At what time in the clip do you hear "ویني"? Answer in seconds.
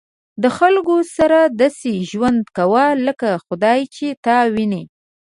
4.53-4.83